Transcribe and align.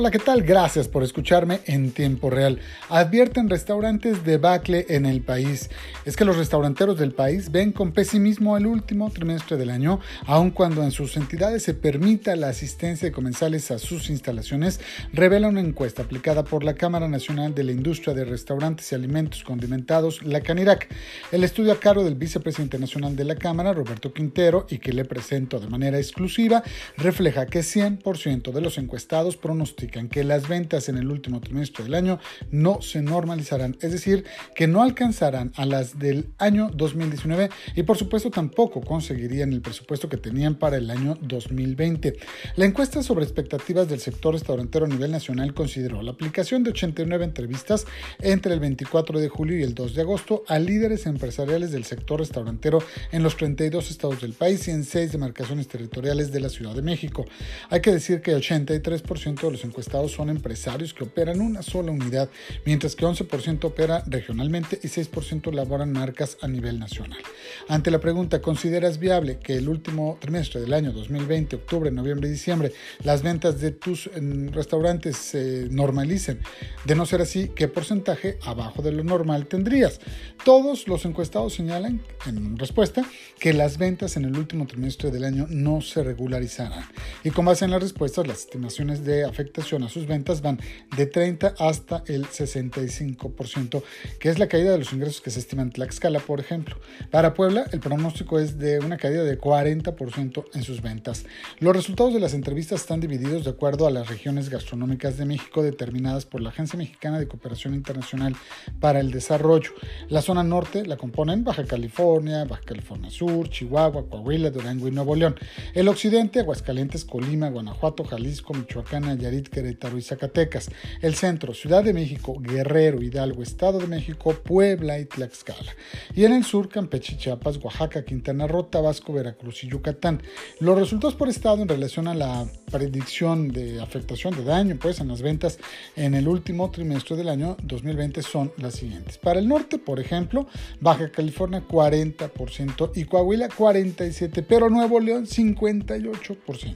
Hola, 0.00 0.12
¿qué 0.12 0.20
tal? 0.20 0.42
Gracias 0.42 0.86
por 0.86 1.02
escucharme 1.02 1.58
en 1.66 1.90
tiempo 1.90 2.30
real. 2.30 2.60
Advierten 2.88 3.50
restaurantes 3.50 4.24
de 4.24 4.36
bacle 4.36 4.86
en 4.90 5.06
el 5.06 5.22
país. 5.22 5.70
Es 6.04 6.14
que 6.14 6.24
los 6.24 6.36
restauranteros 6.36 6.96
del 6.96 7.10
país 7.10 7.50
ven 7.50 7.72
con 7.72 7.90
pesimismo 7.90 8.56
el 8.56 8.68
último 8.68 9.10
trimestre 9.10 9.56
del 9.56 9.70
año, 9.70 9.98
aun 10.24 10.52
cuando 10.52 10.84
en 10.84 10.92
sus 10.92 11.16
entidades 11.16 11.64
se 11.64 11.74
permita 11.74 12.36
la 12.36 12.50
asistencia 12.50 13.08
de 13.08 13.12
comensales 13.12 13.72
a 13.72 13.80
sus 13.80 14.08
instalaciones, 14.08 14.78
revela 15.12 15.48
una 15.48 15.62
encuesta 15.62 16.02
aplicada 16.02 16.44
por 16.44 16.62
la 16.62 16.74
Cámara 16.74 17.08
Nacional 17.08 17.52
de 17.52 17.64
la 17.64 17.72
Industria 17.72 18.14
de 18.14 18.24
Restaurantes 18.24 18.92
y 18.92 18.94
Alimentos 18.94 19.42
Condimentados, 19.42 20.22
la 20.22 20.42
CANIRAC. 20.42 20.86
El 21.32 21.42
estudio 21.42 21.72
a 21.72 21.80
cargo 21.80 22.04
del 22.04 22.14
vicepresidente 22.14 22.78
nacional 22.78 23.16
de 23.16 23.24
la 23.24 23.34
Cámara, 23.34 23.72
Roberto 23.72 24.12
Quintero, 24.12 24.64
y 24.70 24.78
que 24.78 24.92
le 24.92 25.04
presento 25.04 25.58
de 25.58 25.66
manera 25.66 25.98
exclusiva, 25.98 26.62
refleja 26.98 27.46
que 27.46 27.62
100% 27.62 28.52
de 28.52 28.60
los 28.60 28.78
encuestados 28.78 29.36
pronostican 29.36 29.87
que 29.88 30.24
las 30.24 30.48
ventas 30.48 30.88
en 30.88 30.98
el 30.98 31.10
último 31.10 31.40
trimestre 31.40 31.84
del 31.84 31.94
año 31.94 32.20
no 32.50 32.80
se 32.82 33.02
normalizarán, 33.02 33.76
es 33.80 33.92
decir, 33.92 34.24
que 34.54 34.66
no 34.66 34.82
alcanzarán 34.82 35.52
a 35.56 35.66
las 35.66 35.98
del 35.98 36.30
año 36.38 36.70
2019 36.74 37.50
y 37.74 37.82
por 37.82 37.96
supuesto 37.96 38.30
tampoco 38.30 38.80
conseguirían 38.80 39.52
el 39.52 39.60
presupuesto 39.60 40.08
que 40.08 40.16
tenían 40.16 40.54
para 40.56 40.76
el 40.76 40.90
año 40.90 41.18
2020. 41.20 42.16
La 42.56 42.64
encuesta 42.64 43.02
sobre 43.02 43.24
expectativas 43.24 43.88
del 43.88 44.00
sector 44.00 44.34
restaurantero 44.34 44.86
a 44.86 44.88
nivel 44.88 45.10
nacional 45.10 45.54
consideró 45.54 46.02
la 46.02 46.12
aplicación 46.12 46.62
de 46.62 46.70
89 46.70 47.24
entrevistas 47.24 47.86
entre 48.20 48.54
el 48.54 48.60
24 48.60 49.18
de 49.18 49.28
julio 49.28 49.58
y 49.58 49.62
el 49.62 49.74
2 49.74 49.94
de 49.94 50.02
agosto 50.02 50.44
a 50.48 50.58
líderes 50.58 51.06
empresariales 51.06 51.72
del 51.72 51.84
sector 51.84 52.20
restaurantero 52.20 52.82
en 53.12 53.22
los 53.22 53.36
32 53.36 53.90
estados 53.90 54.20
del 54.20 54.32
país 54.32 54.66
y 54.68 54.70
en 54.70 54.84
6 54.84 55.12
demarcaciones 55.12 55.68
territoriales 55.68 56.32
de 56.32 56.40
la 56.40 56.48
Ciudad 56.48 56.74
de 56.74 56.82
México. 56.82 57.24
Hay 57.70 57.80
que 57.80 57.92
decir 57.92 58.20
que 58.20 58.32
el 58.32 58.42
83% 58.42 59.40
de 59.40 59.50
los 59.50 59.64
encuestados 59.64 59.77
son 60.08 60.30
empresarios 60.30 60.94
que 60.94 61.04
operan 61.04 61.40
una 61.40 61.62
sola 61.62 61.92
unidad, 61.92 62.28
mientras 62.64 62.94
que 62.96 63.04
11% 63.06 63.64
opera 63.64 64.02
regionalmente 64.06 64.78
y 64.82 64.88
6% 64.88 65.52
elaboran 65.52 65.92
marcas 65.92 66.38
a 66.40 66.48
nivel 66.48 66.78
nacional. 66.78 67.20
Ante 67.68 67.90
la 67.90 67.98
pregunta, 67.98 68.40
¿consideras 68.40 68.98
viable 68.98 69.38
que 69.38 69.56
el 69.56 69.68
último 69.68 70.18
trimestre 70.20 70.60
del 70.60 70.72
año 70.72 70.92
2020, 70.92 71.56
octubre, 71.56 71.90
noviembre 71.90 72.28
y 72.28 72.32
diciembre, 72.32 72.72
las 73.04 73.22
ventas 73.22 73.60
de 73.60 73.72
tus 73.72 74.10
restaurantes 74.52 75.16
se 75.16 75.68
normalicen? 75.70 76.40
De 76.84 76.94
no 76.94 77.06
ser 77.06 77.22
así, 77.22 77.50
¿qué 77.54 77.68
porcentaje 77.68 78.38
abajo 78.42 78.82
de 78.82 78.92
lo 78.92 79.04
normal 79.04 79.46
tendrías? 79.46 80.00
Todos 80.44 80.88
los 80.88 81.04
encuestados 81.04 81.54
señalan, 81.54 82.00
en 82.26 82.56
respuesta, 82.58 83.04
que 83.38 83.52
las 83.52 83.78
ventas 83.78 84.16
en 84.16 84.24
el 84.24 84.36
último 84.36 84.66
trimestre 84.66 85.10
del 85.10 85.24
año 85.24 85.46
no 85.48 85.80
se 85.80 86.02
regularizarán. 86.02 86.84
Y 87.24 87.30
con 87.30 87.44
base 87.44 87.64
en 87.64 87.70
las 87.70 87.82
respuestas, 87.82 88.26
las 88.26 88.40
estimaciones 88.40 89.04
de 89.04 89.24
afectación 89.24 89.67
a 89.76 89.88
sus 89.88 90.06
ventas 90.06 90.40
van 90.40 90.58
de 90.96 91.06
30 91.06 91.54
hasta 91.58 92.02
el 92.06 92.26
65%, 92.26 93.82
que 94.18 94.28
es 94.30 94.38
la 94.38 94.48
caída 94.48 94.72
de 94.72 94.78
los 94.78 94.92
ingresos 94.92 95.20
que 95.20 95.30
se 95.30 95.40
estima 95.40 95.62
en 95.62 95.70
Tlaxcala, 95.70 96.20
por 96.20 96.40
ejemplo. 96.40 96.76
Para 97.10 97.34
Puebla, 97.34 97.66
el 97.72 97.80
pronóstico 97.80 98.38
es 98.38 98.58
de 98.58 98.78
una 98.78 98.96
caída 98.96 99.22
de 99.24 99.38
40% 99.38 100.44
en 100.54 100.62
sus 100.62 100.80
ventas. 100.82 101.24
Los 101.58 101.76
resultados 101.76 102.14
de 102.14 102.20
las 102.20 102.34
entrevistas 102.34 102.80
están 102.80 103.00
divididos 103.00 103.44
de 103.44 103.50
acuerdo 103.50 103.86
a 103.86 103.90
las 103.90 104.08
regiones 104.08 104.48
gastronómicas 104.48 105.18
de 105.18 105.26
México 105.26 105.62
determinadas 105.62 106.24
por 106.24 106.40
la 106.40 106.48
Agencia 106.48 106.78
Mexicana 106.78 107.18
de 107.18 107.28
Cooperación 107.28 107.74
Internacional 107.74 108.34
para 108.80 109.00
el 109.00 109.10
Desarrollo. 109.10 109.72
La 110.08 110.22
zona 110.22 110.42
norte 110.42 110.86
la 110.86 110.96
componen 110.96 111.44
Baja 111.44 111.64
California, 111.64 112.44
Baja 112.44 112.62
California 112.64 113.10
Sur, 113.10 113.50
Chihuahua, 113.50 114.08
Coahuila, 114.08 114.50
Durango 114.50 114.88
y 114.88 114.90
Nuevo 114.90 115.14
León. 115.14 115.36
El 115.74 115.88
occidente, 115.88 116.40
Aguascalientes, 116.40 117.04
Colima, 117.04 117.48
Guanajuato, 117.50 118.04
Jalisco, 118.04 118.54
Michoacán, 118.54 119.02
Nayarit, 119.02 119.48
Y 119.58 120.02
Zacatecas. 120.02 120.70
El 121.00 121.14
centro, 121.14 121.54
Ciudad 121.54 121.82
de 121.82 121.92
México, 121.92 122.36
Guerrero, 122.40 123.02
Hidalgo, 123.02 123.42
Estado 123.42 123.78
de 123.78 123.86
México, 123.86 124.34
Puebla 124.34 124.98
y 124.98 125.06
Tlaxcala. 125.06 125.74
Y 126.14 126.24
en 126.24 126.32
el 126.32 126.44
sur, 126.44 126.68
Campeche, 126.68 127.16
Chiapas, 127.16 127.58
Oaxaca, 127.58 128.04
Quintana 128.04 128.46
Roo, 128.46 128.64
Tabasco, 128.64 129.12
Veracruz 129.12 129.64
y 129.64 129.68
Yucatán. 129.68 130.22
Los 130.60 130.78
resultados 130.78 131.14
por 131.14 131.28
estado 131.28 131.62
en 131.62 131.68
relación 131.68 132.08
a 132.08 132.14
la 132.14 132.46
predicción 132.70 133.48
de 133.48 133.80
afectación 133.80 134.36
de 134.36 134.44
daño 134.44 134.76
pues, 134.80 135.00
en 135.00 135.08
las 135.08 135.22
ventas 135.22 135.58
en 135.96 136.14
el 136.14 136.28
último 136.28 136.70
trimestre 136.70 137.16
del 137.16 137.28
año 137.28 137.56
2020 137.62 138.22
son 138.22 138.52
las 138.56 138.74
siguientes. 138.74 139.18
Para 139.18 139.40
el 139.40 139.48
norte, 139.48 139.78
por 139.78 140.00
ejemplo, 140.00 140.46
Baja 140.80 141.10
California 141.10 141.64
40% 141.66 142.92
y 142.94 143.04
Coahuila 143.04 143.48
47%, 143.48 144.44
pero 144.48 144.70
Nuevo 144.70 145.00
León 145.00 145.26
58%. 145.26 146.74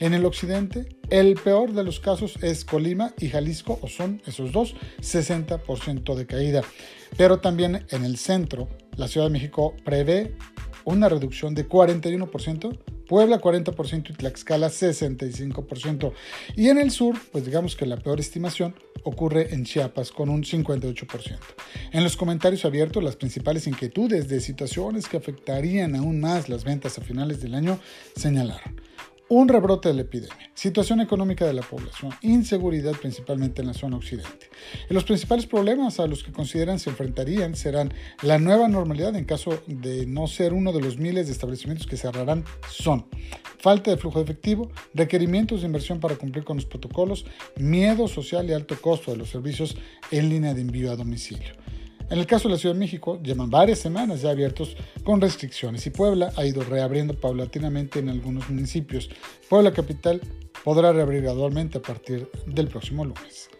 En 0.00 0.14
el 0.14 0.24
occidente, 0.24 0.97
el 1.10 1.34
peor 1.34 1.72
de 1.72 1.84
los 1.84 2.00
casos 2.00 2.36
es 2.42 2.64
Colima 2.64 3.14
y 3.18 3.28
Jalisco, 3.28 3.78
o 3.82 3.88
son 3.88 4.20
esos 4.26 4.52
dos, 4.52 4.74
60% 5.00 6.14
de 6.14 6.26
caída. 6.26 6.62
Pero 7.16 7.40
también 7.40 7.86
en 7.90 8.04
el 8.04 8.18
centro, 8.18 8.68
la 8.96 9.08
Ciudad 9.08 9.26
de 9.26 9.32
México 9.32 9.74
prevé 9.84 10.34
una 10.84 11.08
reducción 11.08 11.54
de 11.54 11.68
41%, 11.68 12.78
Puebla 13.06 13.40
40% 13.40 14.10
y 14.10 14.12
Tlaxcala 14.12 14.68
65%. 14.68 16.12
Y 16.56 16.68
en 16.68 16.78
el 16.78 16.90
sur, 16.90 17.16
pues 17.32 17.46
digamos 17.46 17.74
que 17.74 17.86
la 17.86 17.96
peor 17.96 18.20
estimación 18.20 18.74
ocurre 19.02 19.54
en 19.54 19.64
Chiapas 19.64 20.12
con 20.12 20.28
un 20.28 20.42
58%. 20.42 21.38
En 21.92 22.04
los 22.04 22.16
comentarios 22.16 22.64
abiertos, 22.66 23.02
las 23.02 23.16
principales 23.16 23.66
inquietudes 23.66 24.28
de 24.28 24.40
situaciones 24.40 25.08
que 25.08 25.16
afectarían 25.16 25.96
aún 25.96 26.20
más 26.20 26.48
las 26.48 26.64
ventas 26.64 26.98
a 26.98 27.02
finales 27.02 27.40
del 27.40 27.54
año 27.54 27.78
señalaron 28.14 28.87
un 29.28 29.48
rebrote 29.48 29.88
de 29.88 29.94
la 29.94 30.02
epidemia, 30.02 30.50
situación 30.54 31.00
económica 31.00 31.46
de 31.46 31.52
la 31.52 31.62
población, 31.62 32.12
inseguridad 32.22 32.92
principalmente 32.92 33.60
en 33.60 33.68
la 33.68 33.74
zona 33.74 33.96
occidente. 33.96 34.48
Y 34.88 34.94
los 34.94 35.04
principales 35.04 35.46
problemas 35.46 36.00
a 36.00 36.06
los 36.06 36.24
que 36.24 36.32
consideran 36.32 36.78
se 36.78 36.90
enfrentarían 36.90 37.54
serán 37.54 37.92
la 38.22 38.38
nueva 38.38 38.68
normalidad 38.68 39.14
en 39.16 39.24
caso 39.24 39.62
de 39.66 40.06
no 40.06 40.26
ser 40.26 40.52
uno 40.52 40.72
de 40.72 40.80
los 40.80 40.98
miles 40.98 41.26
de 41.26 41.32
establecimientos 41.32 41.86
que 41.86 41.96
cerrarán 41.96 42.44
son 42.70 43.06
falta 43.58 43.90
de 43.90 43.96
flujo 43.96 44.18
de 44.18 44.24
efectivo, 44.24 44.70
requerimientos 44.94 45.60
de 45.60 45.66
inversión 45.66 46.00
para 46.00 46.16
cumplir 46.16 46.44
con 46.44 46.56
los 46.56 46.66
protocolos, 46.66 47.26
miedo 47.56 48.08
social 48.08 48.48
y 48.48 48.52
alto 48.52 48.80
costo 48.80 49.10
de 49.10 49.18
los 49.18 49.30
servicios 49.30 49.76
en 50.10 50.28
línea 50.28 50.54
de 50.54 50.62
envío 50.62 50.90
a 50.90 50.96
domicilio. 50.96 51.54
En 52.10 52.18
el 52.18 52.26
caso 52.26 52.48
de 52.48 52.54
la 52.54 52.58
Ciudad 52.58 52.74
de 52.74 52.80
México, 52.80 53.20
llevan 53.22 53.50
varias 53.50 53.80
semanas 53.80 54.22
ya 54.22 54.30
abiertos 54.30 54.76
con 55.04 55.20
restricciones 55.20 55.86
y 55.86 55.90
Puebla 55.90 56.32
ha 56.36 56.44
ido 56.46 56.62
reabriendo 56.62 57.14
paulatinamente 57.14 57.98
en 57.98 58.08
algunos 58.08 58.48
municipios. 58.48 59.10
Puebla 59.48 59.72
Capital 59.72 60.20
podrá 60.64 60.92
reabrir 60.92 61.22
gradualmente 61.22 61.78
a 61.78 61.82
partir 61.82 62.30
del 62.46 62.68
próximo 62.68 63.04
lunes. 63.04 63.50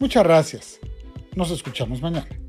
Muchas 0.00 0.24
gracias. 0.24 0.80
Nos 1.34 1.50
escuchamos 1.50 2.02
mañana. 2.02 2.43